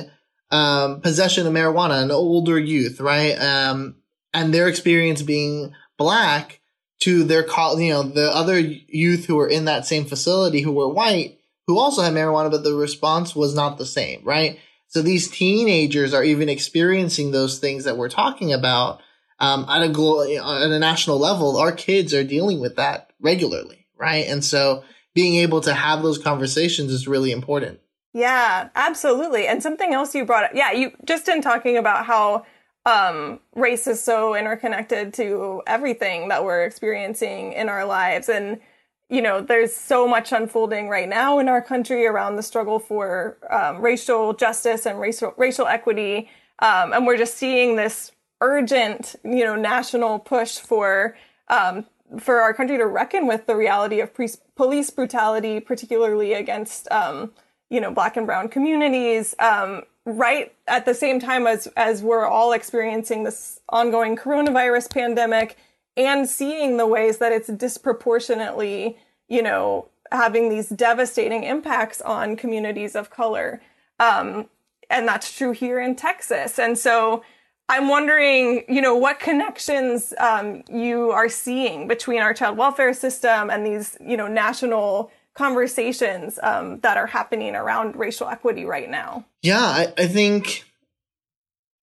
um, 0.51 1.01
possession 1.01 1.47
of 1.47 1.53
marijuana, 1.53 2.03
an 2.03 2.11
older 2.11 2.59
youth, 2.59 3.01
right? 3.01 3.33
Um, 3.33 3.97
and 4.35 4.53
their 4.53 4.69
experience 4.69 5.23
being 5.23 5.73
black 5.97 6.61
to 7.01 7.25
their, 7.25 7.43
call 7.43 7.81
you 7.81 7.93
know, 7.93 8.03
the 8.03 8.35
other 8.35 8.59
youth 8.59 9.27
who 9.27 9.37
were 9.37 9.49
in 9.49 9.65
that 9.67 9.87
same 9.87 10.05
facility 10.05 10.61
who 10.61 10.73
were 10.73 10.89
white 10.89 11.39
who 11.67 11.79
also 11.79 12.03
had 12.03 12.13
marijuana, 12.13 12.51
but 12.51 12.63
the 12.63 12.75
response 12.75 13.35
was 13.35 13.55
not 13.55 13.77
the 13.79 13.87
same, 13.87 14.21
right? 14.25 14.59
So 14.89 15.03
these 15.03 15.29
teenagers 15.29 16.15
are 16.15 16.23
even 16.23 16.49
experiencing 16.49 17.33
those 17.33 17.59
things 17.59 17.85
that 17.85 17.97
we're 17.97 18.09
talking 18.09 18.53
about 18.53 19.01
um, 19.41 19.67
at 19.69 19.83
a 19.83 19.89
glo- 19.89 20.23
at 20.23 20.71
a 20.71 20.79
national 20.79 21.19
level. 21.19 21.57
Our 21.57 21.73
kids 21.73 22.15
are 22.15 22.25
dealing 22.25 22.61
with 22.61 22.77
that 22.77 23.11
regularly, 23.21 23.87
right? 23.99 24.27
And 24.29 24.45
so 24.45 24.85
being 25.17 25.37
able 25.37 25.63
to 25.63 25.73
have 25.73 26.03
those 26.03 26.19
conversations 26.19 26.93
is 26.93 27.09
really 27.09 27.33
important. 27.33 27.81
Yeah, 28.13 28.69
absolutely. 28.75 29.47
And 29.47 29.63
something 29.63 29.95
else 29.95 30.15
you 30.15 30.27
brought 30.27 30.45
up, 30.45 30.51
yeah, 30.55 30.73
you 30.73 30.93
just 31.07 31.27
in 31.27 31.41
talking 31.41 31.79
about 31.79 32.05
how 32.05 32.45
um, 32.85 33.41
race 33.55 33.87
is 33.87 34.01
so 34.01 34.35
interconnected 34.35 35.15
to 35.15 35.63
everything 35.67 36.29
that 36.29 36.45
we're 36.45 36.65
experiencing 36.65 37.55
in 37.55 37.71
our 37.71 37.87
lives. 37.87 38.29
And, 38.29 38.61
you 39.09 39.23
know, 39.23 39.41
there's 39.41 39.75
so 39.75 40.07
much 40.07 40.33
unfolding 40.33 40.91
right 40.91 41.09
now 41.09 41.39
in 41.39 41.49
our 41.49 41.63
country 41.63 42.07
around 42.07 42.37
the 42.37 42.43
struggle 42.43 42.79
for 42.79 43.39
um, 43.51 43.81
racial 43.81 44.35
justice 44.35 44.85
and 44.85 45.01
racial, 45.01 45.33
racial 45.39 45.67
equity. 45.67 46.29
Um, 46.59 46.93
and 46.93 47.07
we're 47.07 47.17
just 47.17 47.39
seeing 47.39 47.77
this 47.77 48.13
urgent, 48.43 49.17
you 49.25 49.45
know, 49.45 49.57
national 49.57 50.19
push 50.19 50.59
for, 50.59 51.17
um, 51.49 51.87
for 52.19 52.41
our 52.41 52.55
country 52.55 52.77
to 52.79 52.87
reckon 52.87 53.27
with 53.27 53.47
the 53.47 53.57
reality 53.57 54.01
of 54.01 54.15
pre- 54.15 54.29
police 54.55 54.91
brutality, 54.91 55.61
particularly 55.61 56.33
against, 56.33 56.91
um, 56.91 57.33
you 57.71 57.81
know, 57.81 57.91
black 57.91 58.17
and 58.17 58.27
brown 58.27 58.49
communities, 58.49 59.35
um, 59.39 59.83
right 60.05 60.55
at 60.69 60.85
the 60.87 60.95
same 60.95 61.19
time 61.19 61.47
as 61.47 61.67
as 61.77 62.03
we're 62.03 62.27
all 62.27 62.53
experiencing 62.53 63.25
this 63.25 63.61
ongoing 63.69 64.17
coronavirus 64.17 64.89
pandemic 64.91 65.57
and 65.97 66.29
seeing 66.29 66.77
the 66.77 66.87
ways 66.87 67.19
that 67.19 67.33
it's 67.33 67.49
disproportionately, 67.49 68.97
you 69.29 69.43
know, 69.43 69.89
having 70.13 70.49
these 70.49 70.69
devastating 70.69 71.43
impacts 71.43 72.01
on 72.01 72.37
communities 72.37 72.95
of 72.95 73.11
color. 73.11 73.61
Um, 73.99 74.49
and 74.89 75.09
that's 75.09 75.37
true 75.37 75.53
here 75.53 75.81
in 75.81 75.97
Texas. 75.97 76.59
And 76.59 76.79
so 76.79 77.25
I'm 77.69 77.89
wondering, 77.89 78.65
you 78.69 78.81
know, 78.81 78.95
what 78.97 79.19
connections 79.19 80.15
um, 80.19 80.63
you 80.71 81.11
are 81.11 81.29
seeing 81.29 81.89
between 81.89 82.21
our 82.21 82.33
child 82.33 82.57
welfare 82.57 82.95
system 82.95 83.51
and 83.51 83.67
these, 83.67 83.97
you 84.01 84.17
know, 84.17 84.29
national 84.29 85.11
conversations 85.35 86.39
um, 86.43 86.79
that 86.81 86.97
are 86.97 87.07
happening 87.07 87.57
around 87.57 87.97
racial 87.97 88.29
equity 88.29 88.65
right 88.65 88.89
now? 88.89 89.25
Yeah, 89.43 89.61
I, 89.61 89.93
I 89.99 90.07
think 90.07 90.65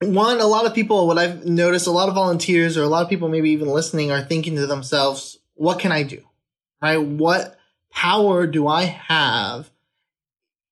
one, 0.01 0.39
a 0.39 0.47
lot 0.47 0.65
of 0.65 0.73
people, 0.73 1.05
what 1.05 1.17
I've 1.17 1.45
noticed, 1.45 1.87
a 1.87 1.91
lot 1.91 2.07
of 2.07 2.15
volunteers 2.15 2.77
or 2.77 2.83
a 2.83 2.87
lot 2.87 3.03
of 3.03 3.09
people 3.09 3.27
maybe 3.27 3.51
even 3.51 3.67
listening 3.67 4.11
are 4.11 4.23
thinking 4.23 4.55
to 4.55 4.67
themselves, 4.67 5.37
what 5.55 5.79
can 5.79 5.91
I 5.91 6.03
do? 6.03 6.21
Right? 6.81 6.97
What 6.97 7.57
power 7.91 8.47
do 8.47 8.67
I 8.67 8.83
have 8.83 9.69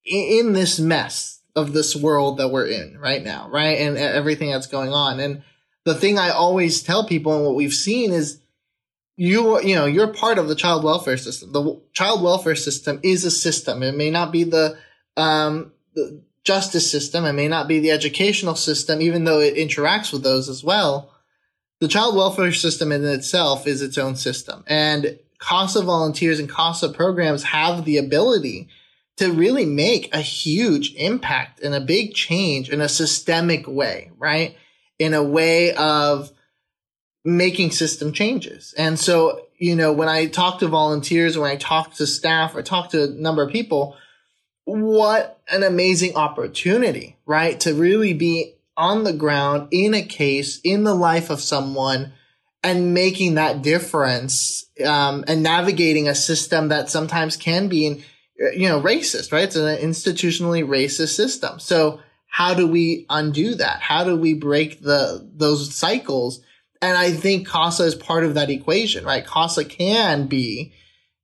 in, 0.06 0.48
in 0.48 0.54
this 0.54 0.80
mess 0.80 1.41
of 1.56 1.74
this 1.74 1.96
world 1.96 2.38
that 2.38 2.50
we're 2.50 2.68
in 2.68 2.98
right 2.98 3.24
now? 3.24 3.50
Right? 3.50 3.80
And 3.80 3.98
everything 3.98 4.52
that's 4.52 4.68
going 4.68 4.94
on. 4.94 5.20
And 5.20 5.44
the 5.86 5.96
thing 5.96 6.18
I 6.18 6.30
always 6.30 6.84
tell 6.84 7.06
people 7.08 7.36
and 7.36 7.46
what 7.46 7.56
we've 7.56 7.74
seen 7.74 8.12
is 8.12 8.40
you 9.18 9.62
you 9.62 9.76
know 9.76 9.86
you're 9.86 10.14
part 10.14 10.40
of 10.40 10.48
the 10.48 10.56
child 10.56 10.84
welfare 10.84 11.18
system. 11.18 11.52
The 11.52 11.80
child 11.94 12.24
welfare 12.24 12.56
system 12.56 13.00
is 13.04 13.26
a 13.26 13.32
system. 13.32 13.84
It 13.84 13.96
may 13.96 14.10
not 14.10 14.32
be 14.32 14.44
the 14.44 14.78
um, 15.18 15.74
the 15.94 16.24
justice 16.44 16.90
system. 16.90 17.26
It 17.26 17.34
may 17.34 17.48
not 17.48 17.68
be 17.68 17.80
the 17.80 17.92
educational 17.92 18.56
system, 18.56 19.02
even 19.02 19.26
though 19.26 19.40
it 19.40 19.56
interacts 19.56 20.12
with 20.12 20.24
those 20.24 20.50
as 20.50 20.64
well. 20.64 21.14
The 21.80 21.88
child 21.88 22.16
welfare 22.16 22.52
system 22.52 22.92
in 22.92 23.04
itself 23.06 23.68
is 23.68 23.82
its 23.82 23.98
own 23.98 24.16
system, 24.16 24.64
and 24.68 25.20
CASA 25.40 25.82
volunteers 25.84 26.40
and 26.40 26.50
CASA 26.50 26.90
programs 26.90 27.44
have 27.44 27.86
the 27.86 27.98
ability 27.98 28.70
to 29.22 29.32
really 29.32 29.68
make 29.68 30.12
a 30.16 30.20
huge 30.20 30.96
impact 30.96 31.60
and 31.62 31.76
a 31.76 31.80
big 31.80 32.16
change 32.16 32.72
in 32.72 32.82
a 32.82 32.90
systemic 32.90 33.68
way, 33.68 34.10
right? 34.18 34.58
In 34.98 35.14
a 35.14 35.22
way 35.22 35.76
of 35.76 36.32
making 37.24 37.70
system 37.70 38.14
changes. 38.14 38.74
And 38.76 39.00
so, 39.00 39.46
you 39.60 39.76
know, 39.76 39.94
when 39.94 40.10
I 40.10 40.26
talk 40.26 40.58
to 40.60 40.68
volunteers, 40.68 41.38
when 41.38 41.52
I 41.52 41.56
talk 41.56 41.94
to 41.96 42.08
staff 42.08 42.56
I 42.56 42.64
talk 42.64 42.90
to 42.90 43.04
a 43.04 43.08
number 43.10 43.44
of 43.44 43.52
people, 43.52 43.96
what 44.66 45.40
an 45.52 45.62
amazing 45.62 46.16
opportunity, 46.16 47.16
right? 47.28 47.60
To 47.60 47.76
really 47.76 48.14
be 48.14 48.56
on 48.76 49.04
the 49.04 49.14
ground 49.14 49.68
in 49.70 49.94
a 49.94 50.02
case 50.02 50.60
in 50.64 50.84
the 50.84 50.96
life 50.96 51.30
of 51.30 51.42
someone 51.42 52.14
and 52.64 52.96
making 52.96 53.36
that 53.36 53.62
difference 53.62 54.66
um, 54.84 55.26
and 55.28 55.44
navigating 55.44 56.08
a 56.08 56.16
system 56.16 56.70
that 56.70 56.90
sometimes 56.90 57.38
can 57.38 57.68
be 57.68 58.04
Uh, 58.40 58.52
you 58.52 58.68
know 58.68 58.82
racist 58.82 59.32
right 59.32 59.46
it's 59.46 59.56
an 59.56 59.78
institutionally 59.78 60.64
racist 60.64 61.16
system 61.16 61.60
so 61.60 62.00
how 62.28 62.54
do 62.54 62.68
we 62.68 63.06
undo 63.10 63.56
that 63.56 63.82
how 63.82 64.04
do 64.04 64.16
we 64.16 64.34
break 64.34 64.82
the 64.82 65.28
those 65.36 65.74
cycles 65.74 66.42
and 66.82 66.98
I 66.98 67.12
think 67.12 67.48
CASA 67.48 67.84
is 67.84 67.96
part 67.96 68.24
of 68.24 68.34
that 68.34 68.50
equation, 68.50 69.06
right? 69.06 69.26
CASA 69.26 69.66
can 69.66 70.26
be 70.26 70.74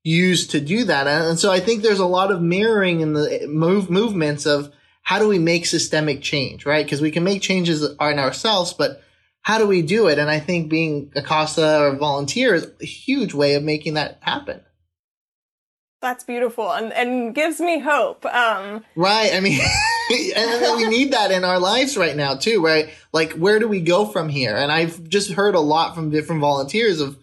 used 0.04 0.52
to 0.52 0.62
do 0.62 0.84
that. 0.86 1.08
And 1.08 1.40
so 1.40 1.52
I 1.52 1.60
think 1.60 1.82
there's 1.82 2.00
a 2.00 2.06
lot 2.06 2.32
of 2.32 2.42
mirroring 2.42 3.02
in 3.02 3.14
the 3.14 3.44
eh, 3.44 3.46
move 3.48 3.90
movements 3.90 4.46
of 4.46 4.72
how 5.02 5.20
do 5.20 5.28
we 5.28 5.40
make 5.40 5.66
systemic 5.66 6.22
change, 6.22 6.66
right? 6.66 6.86
Because 6.86 7.02
we 7.02 7.12
can 7.12 7.24
make 7.24 7.42
changes 7.42 7.84
in 7.84 7.98
ourselves, 8.00 8.74
but 8.74 9.02
how 9.42 9.58
do 9.58 9.66
we 9.66 9.82
do 9.82 10.08
it? 10.08 10.20
And 10.20 10.30
I 10.30 10.40
think 10.40 10.70
being 10.70 11.12
a 11.16 11.24
CASA 11.24 11.82
or 11.82 11.96
volunteer 11.96 12.54
is 12.54 12.68
a 12.82 12.86
huge 12.86 13.34
way 13.34 13.56
of 13.56 13.64
making 13.64 13.96
that 13.96 14.20
happen. 14.22 14.62
That's 16.00 16.24
beautiful 16.24 16.72
and, 16.72 16.94
and 16.94 17.34
gives 17.34 17.60
me 17.60 17.80
hope. 17.80 18.24
Um, 18.26 18.84
right. 18.96 19.34
I 19.34 19.40
mean, 19.40 19.60
and 20.36 20.78
we 20.78 20.88
need 20.88 21.12
that 21.14 21.32
in 21.32 21.44
our 21.44 21.60
lives 21.60 21.98
right 21.98 22.16
now 22.16 22.36
too, 22.36 22.64
right? 22.64 22.90
Like, 23.14 23.34
where 23.34 23.58
do 23.58 23.68
we 23.68 23.82
go 23.82 24.06
from 24.06 24.30
here? 24.30 24.56
And 24.56 24.72
I've 24.72 25.08
just 25.10 25.32
heard 25.32 25.56
a 25.56 25.60
lot 25.60 25.96
from 25.96 26.12
different 26.12 26.42
volunteers 26.42 27.02
of 27.02 27.18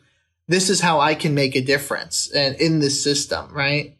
this 0.48 0.68
is 0.68 0.80
how 0.80 1.00
I 1.00 1.14
can 1.14 1.34
make 1.34 1.54
a 1.54 1.60
difference 1.60 2.30
and 2.32 2.56
in 2.56 2.80
this 2.80 3.02
system, 3.02 3.52
right? 3.52 3.96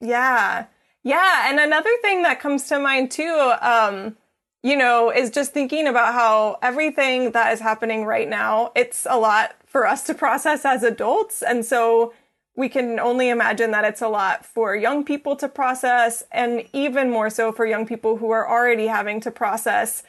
Yeah. 0.00 0.66
Yeah. 1.04 1.48
And 1.48 1.60
another 1.60 1.90
thing 2.02 2.22
that 2.24 2.40
comes 2.40 2.68
to 2.68 2.78
mind 2.80 3.12
too, 3.12 3.52
um, 3.60 4.16
you 4.62 4.76
know, 4.76 5.10
is 5.10 5.30
just 5.30 5.52
thinking 5.52 5.86
about 5.86 6.14
how 6.14 6.58
everything 6.62 7.30
that 7.32 7.52
is 7.52 7.60
happening 7.60 8.04
right 8.04 8.28
now, 8.28 8.72
it's 8.74 9.06
a 9.08 9.18
lot 9.18 9.54
for 9.66 9.86
us 9.86 10.04
to 10.04 10.14
process 10.14 10.64
as 10.64 10.82
adults. 10.82 11.42
And 11.42 11.64
so, 11.64 12.12
we 12.56 12.68
can 12.68 13.00
only 13.00 13.28
imagine 13.28 13.72
that 13.72 13.84
it's 13.84 14.02
a 14.02 14.08
lot 14.08 14.46
for 14.46 14.76
young 14.76 15.04
people 15.04 15.34
to 15.36 15.48
process 15.48 16.22
and 16.30 16.64
even 16.72 17.10
more 17.10 17.28
so 17.28 17.50
for 17.50 17.66
young 17.66 17.84
people 17.84 18.16
who 18.18 18.30
are 18.30 18.48
already 18.48 18.86
having 18.86 19.20
to 19.20 19.30
process 19.30 20.04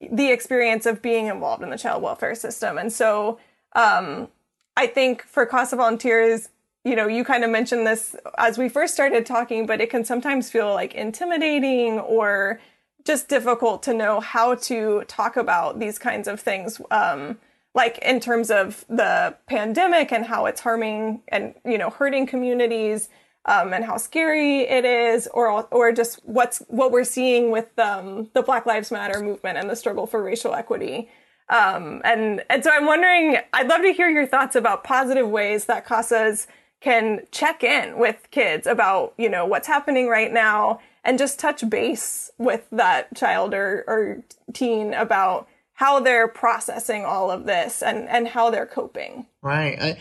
the 0.00 0.30
experience 0.30 0.86
of 0.86 1.00
being 1.00 1.26
involved 1.26 1.62
in 1.62 1.70
the 1.70 1.78
child 1.78 2.02
welfare 2.02 2.34
system. 2.34 2.78
And 2.78 2.92
so 2.92 3.38
um, 3.74 4.28
I 4.76 4.86
think 4.86 5.22
for 5.22 5.46
CASA 5.46 5.76
volunteers, 5.76 6.48
you 6.84 6.96
know, 6.96 7.06
you 7.06 7.24
kind 7.24 7.44
of 7.44 7.50
mentioned 7.50 7.86
this 7.86 8.16
as 8.36 8.58
we 8.58 8.68
first 8.68 8.92
started 8.92 9.24
talking, 9.24 9.64
but 9.64 9.80
it 9.80 9.88
can 9.88 10.04
sometimes 10.04 10.50
feel 10.50 10.74
like 10.74 10.94
intimidating 10.94 11.98
or 12.00 12.60
just 13.04 13.28
difficult 13.28 13.82
to 13.84 13.94
know 13.94 14.20
how 14.20 14.54
to 14.56 15.04
talk 15.06 15.36
about 15.36 15.78
these 15.78 15.98
kinds 15.98 16.26
of 16.26 16.40
things. 16.40 16.80
Um, 16.90 17.38
like 17.74 17.98
in 17.98 18.20
terms 18.20 18.50
of 18.50 18.84
the 18.88 19.36
pandemic 19.46 20.12
and 20.12 20.26
how 20.26 20.46
it's 20.46 20.60
harming 20.60 21.22
and 21.28 21.54
you 21.64 21.78
know 21.78 21.90
hurting 21.90 22.26
communities 22.26 23.08
um, 23.46 23.72
and 23.72 23.84
how 23.84 23.96
scary 23.96 24.62
it 24.62 24.84
is, 24.84 25.28
or 25.28 25.66
or 25.70 25.92
just 25.92 26.20
what's 26.24 26.60
what 26.68 26.90
we're 26.90 27.04
seeing 27.04 27.50
with 27.50 27.78
um, 27.78 28.30
the 28.32 28.42
Black 28.42 28.64
Lives 28.64 28.90
Matter 28.90 29.20
movement 29.20 29.58
and 29.58 29.68
the 29.68 29.76
struggle 29.76 30.06
for 30.06 30.22
racial 30.22 30.54
equity. 30.54 31.10
Um, 31.50 32.00
and 32.04 32.42
and 32.48 32.64
so 32.64 32.70
I'm 32.72 32.86
wondering, 32.86 33.36
I'd 33.52 33.68
love 33.68 33.82
to 33.82 33.92
hear 33.92 34.08
your 34.08 34.26
thoughts 34.26 34.56
about 34.56 34.82
positive 34.82 35.28
ways 35.28 35.66
that 35.66 35.86
CASAs 35.86 36.46
can 36.80 37.20
check 37.32 37.62
in 37.62 37.98
with 37.98 38.28
kids 38.30 38.66
about 38.66 39.12
you 39.18 39.28
know 39.28 39.44
what's 39.44 39.66
happening 39.66 40.08
right 40.08 40.32
now 40.32 40.80
and 41.04 41.18
just 41.18 41.38
touch 41.38 41.68
base 41.68 42.30
with 42.38 42.62
that 42.72 43.14
child 43.14 43.52
or, 43.52 43.84
or 43.86 44.22
teen 44.54 44.94
about 44.94 45.46
how 45.74 46.00
they're 46.00 46.28
processing 46.28 47.04
all 47.04 47.30
of 47.30 47.46
this 47.46 47.82
and 47.82 48.08
and 48.08 48.28
how 48.28 48.50
they're 48.50 48.66
coping. 48.66 49.26
Right. 49.42 49.78
I 49.80 49.98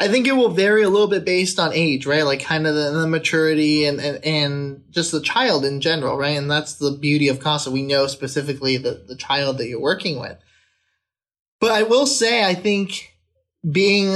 I 0.00 0.08
think 0.08 0.26
it 0.26 0.32
will 0.32 0.50
vary 0.50 0.82
a 0.82 0.88
little 0.88 1.08
bit 1.08 1.24
based 1.24 1.58
on 1.58 1.72
age, 1.72 2.04
right? 2.04 2.24
Like 2.24 2.42
kind 2.42 2.66
of 2.66 2.74
the, 2.74 2.90
the 2.90 3.06
maturity 3.06 3.84
and, 3.84 4.00
and 4.00 4.24
and 4.24 4.84
just 4.90 5.12
the 5.12 5.20
child 5.20 5.64
in 5.64 5.80
general, 5.80 6.16
right? 6.16 6.36
And 6.36 6.50
that's 6.50 6.74
the 6.74 6.92
beauty 6.92 7.28
of 7.28 7.40
CASA. 7.40 7.70
We 7.70 7.82
know 7.82 8.06
specifically 8.06 8.76
the, 8.76 9.04
the 9.06 9.16
child 9.16 9.58
that 9.58 9.68
you're 9.68 9.80
working 9.80 10.18
with. 10.20 10.38
But 11.60 11.70
I 11.70 11.82
will 11.84 12.06
say 12.06 12.44
I 12.44 12.54
think 12.54 13.14
being 13.68 14.14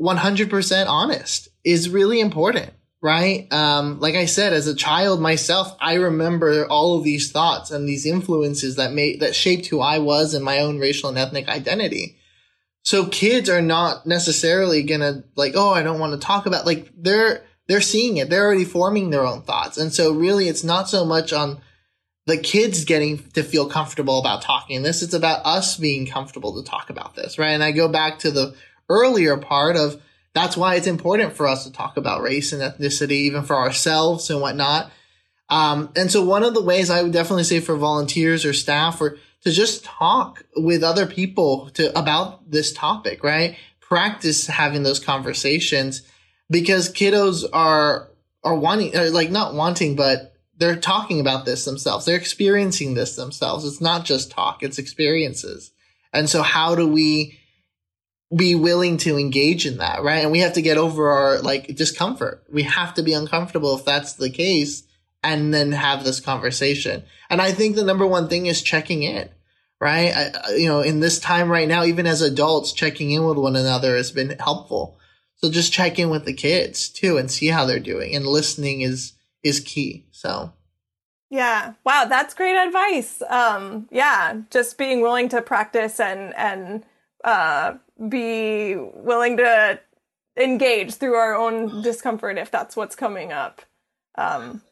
100% 0.00 0.86
honest 0.88 1.48
is 1.64 1.88
really 1.88 2.20
important 2.20 2.72
right? 3.00 3.52
Um, 3.52 4.00
like 4.00 4.14
I 4.14 4.24
said, 4.24 4.52
as 4.52 4.66
a 4.66 4.74
child 4.74 5.20
myself, 5.20 5.76
I 5.80 5.94
remember 5.94 6.66
all 6.66 6.98
of 6.98 7.04
these 7.04 7.30
thoughts 7.30 7.70
and 7.70 7.88
these 7.88 8.06
influences 8.06 8.76
that 8.76 8.92
made, 8.92 9.20
that 9.20 9.36
shaped 9.36 9.66
who 9.66 9.80
I 9.80 9.98
was 9.98 10.34
and 10.34 10.44
my 10.44 10.60
own 10.60 10.78
racial 10.78 11.08
and 11.08 11.18
ethnic 11.18 11.48
identity. 11.48 12.16
So 12.82 13.06
kids 13.06 13.48
are 13.48 13.62
not 13.62 14.06
necessarily 14.06 14.82
gonna 14.82 15.24
like, 15.36 15.52
oh, 15.54 15.70
I 15.70 15.82
don't 15.82 16.00
want 16.00 16.12
to 16.12 16.26
talk 16.26 16.46
about, 16.46 16.66
like, 16.66 16.90
they're, 16.96 17.44
they're 17.68 17.80
seeing 17.80 18.16
it. 18.16 18.30
They're 18.30 18.46
already 18.46 18.64
forming 18.64 19.10
their 19.10 19.26
own 19.26 19.42
thoughts. 19.42 19.78
And 19.78 19.92
so 19.92 20.12
really 20.12 20.48
it's 20.48 20.64
not 20.64 20.88
so 20.88 21.04
much 21.04 21.32
on 21.32 21.60
the 22.26 22.38
kids 22.38 22.84
getting 22.84 23.18
to 23.30 23.42
feel 23.42 23.68
comfortable 23.68 24.18
about 24.18 24.42
talking 24.42 24.82
this. 24.82 25.02
It's 25.02 25.14
about 25.14 25.46
us 25.46 25.76
being 25.76 26.06
comfortable 26.06 26.56
to 26.56 26.68
talk 26.68 26.90
about 26.90 27.14
this, 27.14 27.38
right? 27.38 27.52
And 27.52 27.62
I 27.62 27.72
go 27.72 27.88
back 27.88 28.18
to 28.20 28.30
the 28.30 28.54
earlier 28.88 29.36
part 29.36 29.76
of 29.76 30.02
that's 30.38 30.56
why 30.56 30.76
it's 30.76 30.86
important 30.86 31.32
for 31.32 31.48
us 31.48 31.64
to 31.64 31.72
talk 31.72 31.96
about 31.96 32.22
race 32.22 32.52
and 32.52 32.62
ethnicity, 32.62 33.10
even 33.10 33.42
for 33.42 33.56
ourselves 33.56 34.30
and 34.30 34.40
whatnot. 34.40 34.92
Um, 35.48 35.90
and 35.96 36.12
so 36.12 36.24
one 36.24 36.44
of 36.44 36.54
the 36.54 36.62
ways 36.62 36.90
I 36.90 37.02
would 37.02 37.12
definitely 37.12 37.42
say 37.42 37.58
for 37.58 37.76
volunteers 37.76 38.44
or 38.44 38.52
staff 38.52 39.00
or 39.00 39.18
to 39.42 39.50
just 39.50 39.84
talk 39.84 40.44
with 40.56 40.84
other 40.84 41.06
people 41.06 41.70
to 41.70 41.98
about 41.98 42.48
this 42.48 42.72
topic, 42.72 43.24
right? 43.24 43.56
Practice 43.80 44.46
having 44.46 44.84
those 44.84 45.00
conversations 45.00 46.02
because 46.48 46.92
kiddos 46.92 47.44
are 47.52 48.08
are 48.44 48.54
wanting 48.54 48.92
like 49.12 49.30
not 49.30 49.54
wanting 49.54 49.96
but 49.96 50.34
they're 50.56 50.76
talking 50.76 51.18
about 51.18 51.46
this 51.46 51.64
themselves. 51.64 52.04
They're 52.04 52.16
experiencing 52.16 52.94
this 52.94 53.16
themselves. 53.16 53.64
It's 53.64 53.80
not 53.80 54.04
just 54.04 54.30
talk, 54.30 54.62
it's 54.62 54.78
experiences. 54.78 55.72
And 56.12 56.28
so 56.28 56.42
how 56.42 56.76
do 56.76 56.86
we 56.86 57.38
be 58.34 58.54
willing 58.54 58.98
to 58.98 59.16
engage 59.16 59.66
in 59.66 59.78
that, 59.78 60.02
right? 60.02 60.22
And 60.22 60.30
we 60.30 60.40
have 60.40 60.54
to 60.54 60.62
get 60.62 60.76
over 60.76 61.10
our 61.10 61.40
like 61.40 61.74
discomfort. 61.74 62.44
We 62.52 62.64
have 62.64 62.94
to 62.94 63.02
be 63.02 63.14
uncomfortable 63.14 63.76
if 63.76 63.84
that's 63.84 64.14
the 64.14 64.30
case 64.30 64.82
and 65.22 65.52
then 65.52 65.72
have 65.72 66.04
this 66.04 66.20
conversation. 66.20 67.04
And 67.30 67.40
I 67.40 67.52
think 67.52 67.74
the 67.74 67.84
number 67.84 68.06
one 68.06 68.28
thing 68.28 68.46
is 68.46 68.62
checking 68.62 69.02
in, 69.02 69.30
right? 69.80 70.12
I, 70.14 70.54
you 70.56 70.68
know, 70.68 70.80
in 70.80 71.00
this 71.00 71.18
time 71.18 71.50
right 71.50 71.66
now, 71.66 71.84
even 71.84 72.06
as 72.06 72.20
adults, 72.20 72.72
checking 72.72 73.10
in 73.10 73.24
with 73.24 73.38
one 73.38 73.56
another 73.56 73.96
has 73.96 74.12
been 74.12 74.30
helpful. 74.38 74.98
So 75.36 75.50
just 75.50 75.72
check 75.72 75.98
in 75.98 76.10
with 76.10 76.24
the 76.24 76.34
kids 76.34 76.88
too 76.88 77.16
and 77.16 77.30
see 77.30 77.46
how 77.46 77.64
they're 77.64 77.80
doing. 77.80 78.14
And 78.14 78.26
listening 78.26 78.82
is 78.82 79.14
is 79.42 79.60
key. 79.60 80.06
So 80.10 80.52
yeah. 81.30 81.74
Wow, 81.84 82.06
that's 82.08 82.34
great 82.34 82.56
advice. 82.56 83.22
Um 83.30 83.88
yeah, 83.90 84.42
just 84.50 84.76
being 84.76 85.00
willing 85.00 85.28
to 85.30 85.40
practice 85.40 86.00
and 86.00 86.34
and 86.36 86.84
uh 87.24 87.74
be 88.08 88.74
willing 88.76 89.36
to 89.36 89.80
engage 90.36 90.94
through 90.94 91.14
our 91.14 91.34
own 91.34 91.82
discomfort 91.82 92.38
if 92.38 92.50
that's 92.50 92.76
what's 92.76 92.96
coming 92.96 93.32
up. 93.32 93.62
Um 94.16 94.62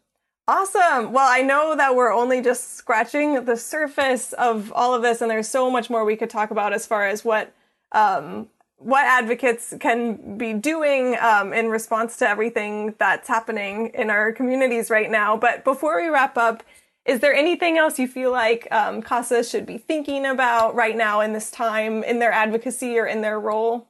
Awesome. 0.48 1.12
Well, 1.12 1.26
I 1.28 1.42
know 1.42 1.74
that 1.74 1.96
we're 1.96 2.12
only 2.12 2.40
just 2.40 2.74
scratching 2.76 3.44
the 3.46 3.56
surface 3.56 4.32
of 4.34 4.72
all 4.72 4.94
of 4.94 5.02
this, 5.02 5.20
and 5.20 5.28
there's 5.28 5.48
so 5.48 5.68
much 5.72 5.90
more 5.90 6.04
we 6.04 6.14
could 6.14 6.30
talk 6.30 6.52
about 6.52 6.72
as 6.72 6.86
far 6.86 7.08
as 7.08 7.24
what 7.24 7.52
um, 7.90 8.48
what 8.76 9.04
advocates 9.06 9.74
can 9.80 10.38
be 10.38 10.52
doing 10.52 11.16
um, 11.20 11.52
in 11.52 11.68
response 11.68 12.16
to 12.18 12.28
everything 12.28 12.94
that's 12.98 13.26
happening 13.26 13.88
in 13.94 14.08
our 14.08 14.30
communities 14.30 14.88
right 14.88 15.10
now. 15.10 15.36
But 15.36 15.64
before 15.64 16.00
we 16.00 16.08
wrap 16.08 16.36
up, 16.38 16.62
is 17.06 17.20
there 17.20 17.34
anything 17.34 17.78
else 17.78 17.98
you 17.98 18.08
feel 18.08 18.32
like 18.32 18.66
um, 18.70 19.02
CASA 19.02 19.44
should 19.44 19.66
be 19.66 19.78
thinking 19.78 20.26
about 20.26 20.74
right 20.74 20.96
now 20.96 21.20
in 21.20 21.32
this 21.32 21.50
time 21.50 22.02
in 22.02 22.18
their 22.18 22.32
advocacy 22.32 22.98
or 22.98 23.06
in 23.06 23.20
their 23.20 23.38
role? 23.38 23.88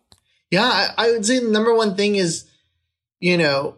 Yeah, 0.51 0.65
I, 0.65 0.91
I 0.97 1.11
would 1.11 1.27
say 1.27 1.39
the 1.39 1.51
number 1.51 1.75
one 1.75 1.97
thing 1.97 2.17
is, 2.17 2.49
you 3.19 3.37
know, 3.37 3.77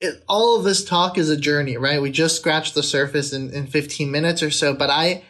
it, 0.00 0.22
all 0.28 0.56
of 0.56 0.64
this 0.64 0.84
talk 0.84 1.18
is 1.18 1.28
a 1.28 1.36
journey, 1.36 1.76
right? 1.76 2.00
We 2.00 2.10
just 2.10 2.36
scratched 2.36 2.74
the 2.74 2.82
surface 2.82 3.32
in, 3.32 3.50
in 3.50 3.66
15 3.66 4.10
minutes 4.10 4.42
or 4.42 4.50
so, 4.50 4.74
but 4.74 4.90
I, 4.90 5.24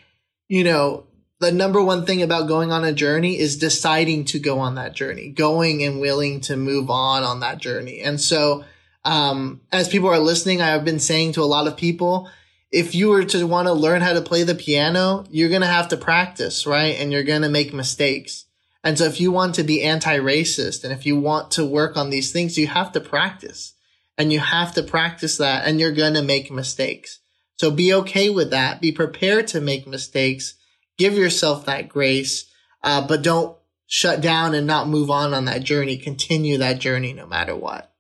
you 0.49 0.63
know, 0.63 1.07
the 1.41 1.53
number 1.53 1.83
one 1.83 2.05
thing 2.05 2.23
about 2.23 2.49
going 2.49 2.73
on 2.73 2.85
a 2.85 2.93
journey 2.93 3.39
is 3.39 3.57
deciding 3.57 4.25
to 4.27 4.39
go 4.39 4.59
on 4.59 4.75
that 4.75 4.93
journey, 4.93 5.31
going 5.31 5.83
and 5.85 6.01
willing 6.01 6.41
to 6.43 6.57
move 6.57 6.91
on 6.91 7.23
on 7.23 7.41
that 7.41 7.59
journey. 7.59 8.01
And 8.01 8.21
so, 8.21 8.65
um, 9.05 9.61
as 9.73 9.89
people 9.89 10.09
are 10.09 10.19
listening, 10.19 10.61
I've 10.61 10.85
been 10.85 10.99
saying 10.99 11.33
to 11.33 11.43
a 11.43 11.45
lot 11.45 11.67
of 11.67 11.77
people, 11.77 12.29
if 12.71 12.95
you 12.95 13.09
were 13.09 13.25
to 13.25 13.47
want 13.47 13.67
to 13.67 13.73
learn 13.73 14.03
how 14.03 14.13
to 14.13 14.21
play 14.21 14.43
the 14.43 14.55
piano, 14.55 15.25
you're 15.31 15.49
going 15.49 15.63
to 15.63 15.67
have 15.67 15.89
to 15.89 15.97
practice, 15.97 16.67
right? 16.67 16.99
And 16.99 17.13
you're 17.13 17.23
going 17.23 17.43
to 17.43 17.49
make 17.49 17.73
mistakes. 17.73 18.45
And 18.85 18.99
so 18.99 19.05
if 19.05 19.21
you 19.21 19.33
want 19.33 19.55
to 19.57 19.65
be 19.65 19.83
anti-racist 19.83 20.85
and 20.85 20.93
if 20.93 21.05
you 21.05 21.19
want 21.19 21.51
to 21.53 21.65
work 21.65 21.97
on 21.97 22.11
these 22.11 22.31
things, 22.33 22.57
you 22.57 22.67
have 22.67 22.93
to 22.93 23.01
practice 23.01 23.75
and 24.17 24.33
you 24.33 24.41
have 24.41 24.75
to 24.75 24.83
practice 24.83 25.39
that 25.39 25.67
and 25.67 25.81
you're 25.81 25.93
going 25.93 26.15
to 26.15 26.23
make 26.23 26.51
mistakes. 26.51 27.21
So 27.57 27.71
be 27.71 27.93
okay 27.95 28.31
with 28.31 28.51
that. 28.51 28.81
Be 28.81 28.93
prepared 28.93 29.49
to 29.49 29.61
make 29.61 29.87
mistakes 29.87 30.55
give 30.99 31.15
yourself 31.17 31.65
that 31.65 31.89
grace, 31.89 32.45
uh, 32.83 33.07
but 33.07 33.23
don't 33.23 33.57
shut 33.87 34.21
down 34.21 34.55
and 34.55 34.67
not 34.67 34.89
move 34.89 35.11
on 35.11 35.33
on 35.33 35.47
that 35.47 35.63
journey. 35.63 35.97
Continue 35.97 36.59
that 36.59 36.81
journey 36.81 37.15
no 37.15 37.27
matter 37.27 37.57
what. 37.57 37.91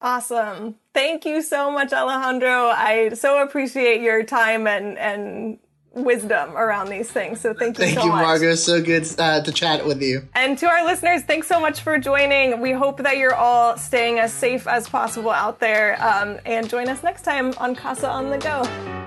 Awesome. 0.00 0.76
Thank 0.94 1.24
you 1.24 1.42
so 1.42 1.70
much, 1.70 1.92
Alejandro. 1.92 2.68
I 2.68 3.10
so 3.14 3.42
appreciate 3.42 4.00
your 4.00 4.22
time 4.22 4.66
and, 4.66 4.96
and 4.96 5.58
wisdom 5.92 6.56
around 6.56 6.88
these 6.88 7.10
things. 7.10 7.40
So 7.40 7.52
thank 7.52 7.78
you 7.78 7.84
thank 7.84 7.98
so 7.98 8.04
you, 8.04 8.12
much. 8.12 8.22
Margot. 8.22 8.54
So 8.54 8.80
good 8.80 9.08
uh, 9.18 9.42
to 9.42 9.52
chat 9.52 9.84
with 9.84 10.00
you. 10.00 10.28
And 10.34 10.56
to 10.58 10.66
our 10.66 10.84
listeners, 10.84 11.22
thanks 11.22 11.48
so 11.48 11.60
much 11.60 11.80
for 11.80 11.98
joining. 11.98 12.60
We 12.60 12.72
hope 12.72 12.98
that 12.98 13.16
you're 13.16 13.34
all 13.34 13.76
staying 13.76 14.18
as 14.18 14.32
safe 14.32 14.66
as 14.68 14.88
possible 14.88 15.30
out 15.30 15.58
there. 15.58 16.00
Um, 16.02 16.38
and 16.46 16.68
join 16.68 16.88
us 16.88 17.02
next 17.02 17.22
time 17.22 17.52
on 17.58 17.74
Casa 17.74 18.08
on 18.08 18.30
the 18.30 18.38
Go. 18.38 18.97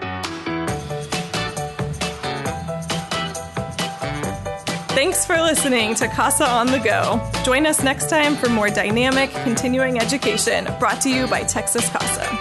Thanks 5.01 5.25
for 5.25 5.41
listening 5.41 5.95
to 5.95 6.07
CASA 6.07 6.47
on 6.47 6.67
the 6.67 6.77
Go. 6.77 7.19
Join 7.43 7.65
us 7.65 7.83
next 7.83 8.07
time 8.07 8.35
for 8.35 8.49
more 8.49 8.69
dynamic 8.69 9.31
continuing 9.31 9.97
education 9.97 10.67
brought 10.77 11.01
to 11.01 11.09
you 11.09 11.25
by 11.25 11.41
Texas 11.41 11.89
CASA. 11.89 12.40